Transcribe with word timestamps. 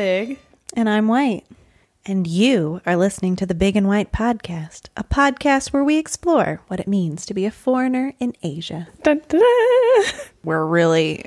Big. 0.00 0.38
And 0.72 0.88
I'm 0.88 1.08
White. 1.08 1.44
And 2.06 2.26
you 2.26 2.80
are 2.86 2.96
listening 2.96 3.36
to 3.36 3.44
the 3.44 3.54
Big 3.54 3.76
and 3.76 3.86
White 3.86 4.12
Podcast, 4.12 4.88
a 4.96 5.04
podcast 5.04 5.74
where 5.74 5.84
we 5.84 5.98
explore 5.98 6.62
what 6.68 6.80
it 6.80 6.88
means 6.88 7.26
to 7.26 7.34
be 7.34 7.44
a 7.44 7.50
foreigner 7.50 8.14
in 8.18 8.34
Asia. 8.42 8.88
Dun, 9.02 9.20
dun, 9.28 9.42
dun. 9.42 10.04
We're 10.42 10.64
really 10.64 11.26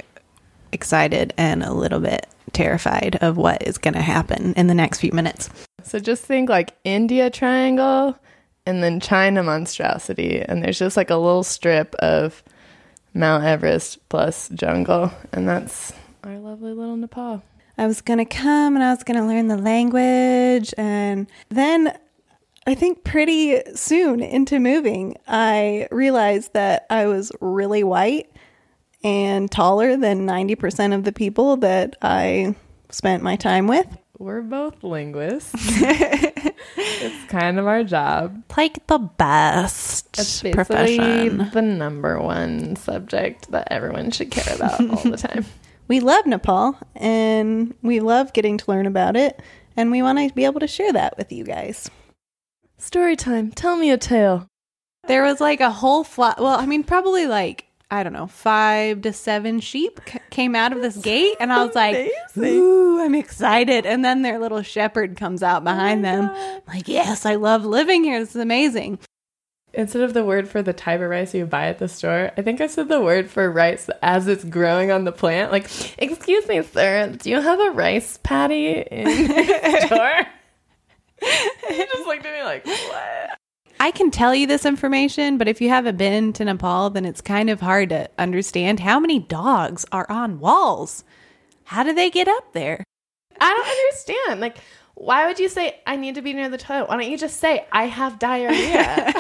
excited 0.72 1.36
and 1.38 1.62
a 1.62 1.72
little 1.72 2.00
bit 2.00 2.26
terrified 2.52 3.18
of 3.18 3.38
what 3.38 3.62
is 3.62 3.78
going 3.78 3.94
to 3.94 4.02
happen 4.02 4.56
in 4.56 4.66
the 4.66 4.74
next 4.74 5.02
few 5.02 5.12
minutes. 5.12 5.52
So 5.84 6.00
just 6.00 6.24
think 6.24 6.50
like 6.50 6.76
India 6.84 7.30
Triangle 7.30 8.18
and 8.66 8.82
then 8.82 9.00
China 9.00 9.44
monstrosity, 9.44 10.42
and 10.42 10.64
there's 10.64 10.80
just 10.80 10.98
like 10.98 11.12
a 11.12 11.16
little 11.16 11.44
strip 11.44 11.94
of 12.00 12.42
Mount 13.14 13.44
Everest 13.44 14.10
plus 14.10 14.50
jungle, 14.50 15.12
and 15.32 15.48
that's 15.48 15.94
our 16.24 16.40
lovely 16.40 16.74
little 16.74 16.98
Nepal. 16.98 17.44
I 17.78 17.88
was 17.88 18.02
going 18.02 18.20
to 18.20 18.26
come 18.26 18.76
and 18.76 18.84
I 18.84 18.92
was 18.92 19.04
going 19.04 19.20
to 19.20 19.26
learn 19.26 19.48
the 19.48 19.58
language. 19.58 20.74
And 20.78 21.28
then 21.50 21.98
I 22.68 22.76
think 22.76 23.04
pretty 23.04 23.62
soon 23.76 24.22
into 24.22 24.60
moving, 24.60 25.18
I 25.28 25.88
realized 25.92 26.54
that 26.54 26.86
I 26.90 27.08
was 27.08 27.32
really 27.42 27.84
white 27.84 28.30
and 29.04 29.52
taller 29.52 29.98
than 29.98 30.26
90% 30.28 30.94
of 30.96 31.04
the 31.04 31.12
people 31.12 31.58
that 31.58 31.96
I 32.02 32.56
spent 32.90 33.24
my 33.24 33.36
time 33.36 33.68
with. 33.68 33.88
We're 34.20 34.44
both 34.44 34.84
linguists. 34.84 35.52
it's 35.58 37.26
kind 37.30 37.60
of 37.60 37.68
our 37.68 37.84
job. 37.84 38.44
Like 38.56 38.86
the 38.88 39.00
best 39.00 40.08
It's 40.20 40.42
basically 40.42 40.54
profession. 40.54 41.50
the 41.52 41.62
number 41.62 42.22
one 42.22 42.76
subject 42.78 43.52
that 43.52 43.68
everyone 43.72 44.12
should 44.12 44.32
care 44.32 44.56
about 44.56 44.80
all 44.80 45.12
the 45.12 45.18
time. 45.18 45.46
We 45.88 46.00
love 46.00 46.26
Nepal 46.26 46.78
and 46.96 47.74
we 47.82 48.00
love 48.00 48.34
getting 48.34 48.58
to 48.58 48.72
learn 48.72 48.86
about 48.86 49.16
it. 49.16 49.42
And 49.76 49.92
we 49.92 50.02
want 50.02 50.20
to 50.20 50.34
be 50.34 50.46
able 50.46 50.60
to 50.60 50.68
share 50.68 50.94
that 50.94 51.18
with 51.18 51.32
you 51.32 51.44
guys. 51.44 51.90
Story 52.78 53.16
time. 53.16 53.52
Tell 53.52 53.76
me 53.76 53.92
a 53.92 53.98
tale. 53.98 54.48
There 55.08 55.24
was 55.24 55.42
like 55.42 55.62
a 55.62 55.72
whole 55.72 56.04
flock. 56.04 56.40
Well, 56.40 56.60
I 56.60 56.66
mean, 56.66 56.84
probably 56.84 57.28
like 57.28 57.66
I 57.94 58.02
don't 58.02 58.14
know, 58.14 58.26
five 58.26 59.02
to 59.04 59.14
seven 59.14 59.60
sheep 59.60 60.00
c- 60.08 60.20
came 60.32 60.56
out 60.56 60.72
of 60.74 60.82
this 60.82 60.98
gate, 60.98 61.36
and 61.40 61.54
I 61.54 61.64
was 61.64 61.76
like, 61.76 62.10
"Ooh, 62.36 63.00
I'm 63.00 63.14
excited!" 63.14 63.86
And 63.86 64.04
then 64.04 64.24
their 64.24 64.40
little 64.40 64.64
shepherd 64.64 65.16
comes 65.16 65.44
out 65.44 65.64
behind 65.64 66.00
oh 66.00 66.10
them, 66.10 66.28
God. 66.28 66.62
like, 66.68 66.88
"Yes, 66.88 67.24
I 67.24 67.36
love 67.36 67.66
living 67.66 68.04
here. 68.04 68.20
This 68.20 68.32
is 68.36 68.42
amazing." 68.42 68.98
Instead 69.76 70.04
of 70.04 70.14
the 70.14 70.24
word 70.24 70.48
for 70.48 70.62
the 70.62 70.74
type 70.74 71.02
of 71.02 71.10
rice 71.10 71.34
you 71.34 71.46
buy 71.46 71.68
at 71.68 71.80
the 71.80 71.88
store, 71.88 72.32
I 72.38 72.42
think 72.44 72.62
I 72.62 72.68
said 72.68 72.90
the 72.90 73.02
word 73.02 73.30
for 73.32 73.50
rice 73.52 73.90
as 74.04 74.28
it's 74.28 74.44
growing 74.44 74.92
on 74.92 75.04
the 75.04 75.12
plant. 75.12 75.52
Like, 75.52 75.66
excuse 75.98 76.48
me, 76.48 76.62
sir, 76.62 77.16
do 77.18 77.30
you 77.30 77.42
have 77.42 77.60
a 77.60 77.72
rice 77.72 78.20
paddy 78.22 78.86
in 78.92 79.08
your 79.08 79.82
store? 79.82 80.22
he 81.70 81.78
just 81.78 82.06
looked 82.06 82.26
at 82.26 82.34
me 82.34 82.44
like, 82.44 82.66
what? 82.66 83.40
I 83.80 83.92
can 83.92 84.12
tell 84.12 84.34
you 84.34 84.48
this 84.48 84.66
information, 84.66 85.38
but 85.38 85.48
if 85.48 85.60
you 85.60 85.70
haven't 85.70 85.98
been 85.98 86.34
to 86.34 86.46
Nepal, 86.46 86.90
then 86.90 87.06
it's 87.06 87.22
kind 87.22 87.50
of 87.50 87.60
hard 87.60 87.90
to 87.90 88.10
understand 88.18 88.80
how 88.80 89.00
many 89.00 89.20
dogs 89.20 89.86
are 89.92 90.10
on 90.10 90.40
walls. 90.40 91.04
How 91.66 91.84
do 91.84 91.94
they 91.94 92.10
get 92.10 92.28
up 92.28 92.54
there? 92.54 92.84
I 93.42 93.54
don't 93.54 93.68
understand. 93.68 94.40
Like, 94.40 94.58
why 94.96 95.28
would 95.28 95.40
you 95.40 95.50
say 95.50 95.82
I 95.86 95.96
need 95.96 96.16
to 96.16 96.22
be 96.22 96.34
near 96.34 96.50
the 96.50 96.58
toilet? 96.58 96.88
Why 96.88 96.98
don't 96.98 97.12
you 97.12 97.18
just 97.18 97.40
say 97.40 97.66
I 97.72 97.88
have 97.88 98.20
diarrhea? 98.20 99.12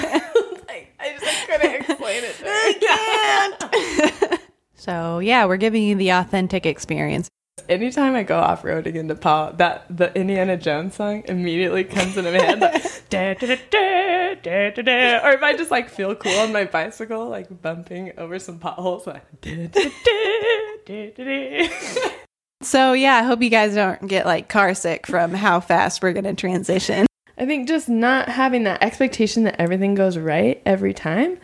like, 0.67 0.93
I 0.99 1.17
just 1.19 1.25
I 1.25 1.57
couldn't 1.57 1.99
explain 2.13 2.23
it. 2.23 3.59
To 3.59 4.27
her. 4.29 4.37
So 4.83 5.19
yeah, 5.19 5.45
we're 5.45 5.55
giving 5.55 5.83
you 5.83 5.95
the 5.95 6.09
authentic 6.09 6.65
experience. 6.65 7.29
Anytime 7.69 8.15
I 8.15 8.23
go 8.23 8.37
off 8.39 8.63
roading 8.63 8.95
in 8.95 9.07
Nepal, 9.07 9.53
that 9.53 9.85
the 9.89 10.13
Indiana 10.13 10.57
Jones 10.57 10.95
song 10.95 11.23
immediately 11.29 11.85
comes 11.85 12.17
into 12.17 12.29
my 12.31 12.37
head. 12.37 12.59
Like, 12.59 12.83
da, 13.09 13.33
da, 13.35 13.47
da, 13.47 13.55
da, 13.71 14.35
da, 14.41 14.69
da, 14.71 14.81
da. 14.81 15.25
Or 15.25 15.31
if 15.31 15.41
I 15.41 15.55
just 15.55 15.71
like 15.71 15.89
feel 15.89 16.13
cool 16.15 16.37
on 16.39 16.51
my 16.51 16.65
bicycle, 16.65 17.29
like 17.29 17.61
bumping 17.61 18.11
over 18.17 18.37
some 18.39 18.59
potholes, 18.59 19.07
like, 19.07 19.23
da, 19.39 19.67
da, 19.67 19.89
da, 20.05 20.69
da, 20.85 21.11
da, 21.11 21.23
da. 21.23 22.09
So 22.61 22.93
yeah, 22.93 23.15
I 23.15 23.23
hope 23.23 23.41
you 23.41 23.49
guys 23.49 23.75
don't 23.75 24.05
get 24.07 24.25
like 24.25 24.49
car 24.49 24.73
sick 24.73 25.07
from 25.07 25.33
how 25.33 25.61
fast 25.61 26.01
we're 26.01 26.13
gonna 26.13 26.33
transition. 26.33 27.05
I 27.37 27.45
think 27.45 27.67
just 27.67 27.87
not 27.87 28.27
having 28.27 28.63
that 28.63 28.83
expectation 28.83 29.43
that 29.43 29.59
everything 29.59 29.95
goes 29.95 30.17
right 30.17 30.61
every 30.65 30.93
time 30.93 31.39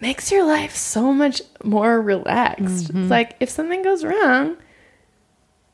makes 0.00 0.30
your 0.30 0.44
life 0.44 0.74
so 0.74 1.12
much 1.12 1.42
more 1.62 2.00
relaxed. 2.00 2.60
It's 2.60 2.88
mm-hmm. 2.88 3.08
like 3.08 3.36
if 3.40 3.50
something 3.50 3.82
goes 3.82 4.04
wrong, 4.04 4.56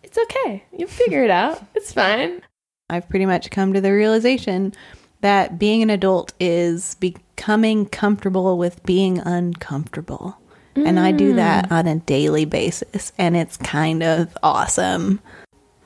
it's 0.02 0.18
okay. 0.18 0.64
You 0.76 0.86
figure 0.86 1.24
it 1.24 1.30
out. 1.30 1.62
It's 1.74 1.92
fine. 1.92 2.42
I've 2.88 3.08
pretty 3.08 3.26
much 3.26 3.50
come 3.50 3.72
to 3.72 3.80
the 3.80 3.92
realization 3.92 4.72
that 5.20 5.58
being 5.58 5.82
an 5.82 5.90
adult 5.90 6.32
is 6.38 6.94
becoming 6.96 7.86
comfortable 7.86 8.58
with 8.58 8.82
being 8.84 9.18
uncomfortable. 9.18 10.38
And 10.76 10.98
I 10.98 11.12
do 11.12 11.34
that 11.34 11.68
mm. 11.68 11.72
on 11.72 11.86
a 11.86 11.96
daily 12.00 12.44
basis, 12.44 13.12
and 13.16 13.36
it's 13.36 13.56
kind 13.56 14.02
of 14.02 14.36
awesome. 14.42 15.20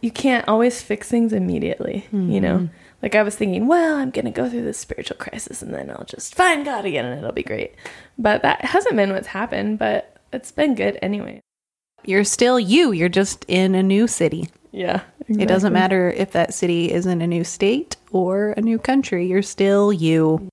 You 0.01 0.11
can't 0.11 0.47
always 0.49 0.81
fix 0.81 1.09
things 1.09 1.33
immediately, 1.33 2.07
you 2.13 2.41
know? 2.41 2.59
Mm-hmm. 2.59 2.75
Like 3.03 3.15
I 3.15 3.23
was 3.23 3.37
thinking, 3.37 3.67
well, 3.67 3.97
I'm 3.97 4.11
going 4.11 4.25
to 4.25 4.31
go 4.31 4.49
through 4.49 4.65
this 4.65 4.79
spiritual 4.79 5.17
crisis 5.17 5.63
and 5.63 5.73
then 5.73 5.91
I'll 5.91 6.05
just 6.05 6.35
find 6.35 6.65
God 6.65 6.85
again 6.85 7.05
and 7.05 7.19
it'll 7.19 7.33
be 7.33 7.43
great. 7.43 7.75
But 8.19 8.43
that 8.43 8.65
hasn't 8.65 8.97
been 8.97 9.13
what's 9.13 9.29
happened, 9.29 9.79
but 9.79 10.17
it's 10.33 10.51
been 10.51 10.75
good 10.75 10.99
anyway. 11.01 11.41
You're 12.05 12.25
still 12.25 12.59
you, 12.59 12.93
you're 12.93 13.09
just 13.09 13.45
in 13.49 13.75
a 13.75 13.83
new 13.83 14.07
city. 14.09 14.51
Yeah. 14.73 15.03
It 15.29 15.47
doesn't 15.47 15.73
matter 15.73 16.11
if 16.11 16.33
that 16.33 16.55
city 16.55 16.91
is 16.91 17.07
in 17.07 17.21
a 17.21 17.27
new 17.27 17.45
state 17.45 17.97
or 18.13 18.53
a 18.53 18.61
new 18.61 18.79
country, 18.79 19.27
you're 19.27 19.43
still 19.43 19.93
you. 19.93 20.49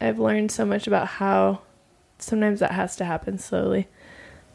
I've 0.00 0.18
learned 0.18 0.52
so 0.52 0.64
much 0.64 0.86
about 0.86 1.06
how 1.06 1.60
sometimes 2.18 2.60
that 2.60 2.70
has 2.72 2.96
to 2.96 3.04
happen 3.04 3.38
slowly. 3.38 3.88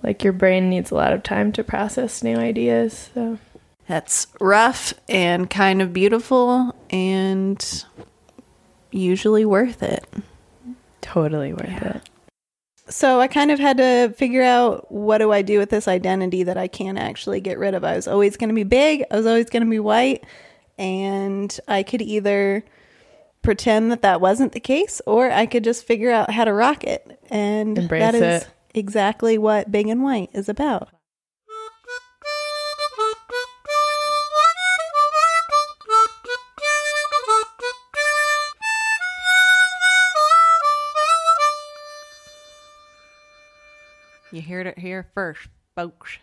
Like 0.02 0.24
your 0.24 0.34
brain 0.34 0.70
needs 0.70 0.92
a 0.92 0.96
lot 0.96 1.12
of 1.12 1.24
time 1.24 1.52
to 1.54 1.64
process 1.64 2.24
new 2.24 2.38
ideas. 2.38 3.10
So 3.14 3.38
That's 3.90 4.28
rough 4.40 4.94
and 5.10 5.50
kind 5.50 5.82
of 5.82 5.92
beautiful 5.94 6.76
and 6.92 7.84
usually 8.92 9.46
worth 9.46 9.82
it. 9.82 10.06
totally 11.02 11.54
worth 11.54 11.70
Yeah. 11.70 11.96
it. 11.98 12.10
So 12.88 13.20
I 13.20 13.26
kind 13.28 13.50
of 13.50 13.58
had 13.58 13.78
to 13.78 14.14
figure 14.16 14.44
out 14.44 14.92
what 14.92 15.18
do 15.18 15.32
I 15.32 15.42
do 15.42 15.58
with 15.58 15.72
this 15.72 15.88
identity 15.88 16.44
that 16.44 16.56
I 16.56 16.68
can't 16.68 17.00
actually 17.00 17.42
get 17.42 17.58
rid 17.58 17.74
of. 17.74 17.84
I 17.84 17.96
was 17.96 18.08
always 18.08 18.38
going 18.38 18.50
to 18.50 18.54
be 18.56 18.64
big, 18.64 19.04
I 19.10 19.16
was 19.16 19.26
always 19.26 19.50
going 19.50 19.64
to 19.64 19.70
be 19.70 19.80
white, 19.80 20.24
and 20.78 21.60
I 21.68 21.82
could 21.82 22.04
either 22.04 22.64
pretend 23.42 23.92
that 23.92 24.04
that 24.04 24.22
wasn't 24.22 24.52
the 24.52 24.60
case 24.60 25.02
or 25.08 25.32
I 25.32 25.48
could 25.48 25.64
just 25.64 25.84
figure 25.84 26.12
out 26.12 26.30
how 26.30 26.46
to 26.46 26.54
rock 26.54 26.84
it. 26.84 27.20
And 27.32 27.76
Embrace 27.76 28.02
that 28.02 28.14
is 28.16 28.44
it. 28.44 28.50
exactly 28.76 29.40
what 29.40 29.72
Big 29.72 29.88
and 29.88 30.04
White 30.04 30.30
is 30.34 30.48
about. 30.48 30.90
You 44.32 44.44
heard 44.44 44.68
it 44.68 44.78
here 44.78 45.08
first, 45.16 45.48
folks. 45.76 46.20